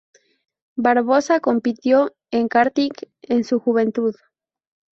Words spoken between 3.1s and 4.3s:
en su juventud.